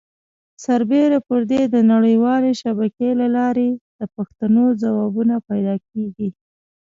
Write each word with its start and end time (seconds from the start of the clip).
سربیره 0.65 1.19
پر 1.27 1.41
دې 1.51 1.61
د 1.73 1.75
نړۍ 1.91 2.15
والې 2.23 2.51
شبکې 2.61 3.09
له 3.21 3.27
لارې 3.37 3.69
د 3.97 3.99
پوښتنو 4.15 4.63
ځوابونه 4.81 5.35
پیدا 5.49 5.75
کېږي. 5.89 6.29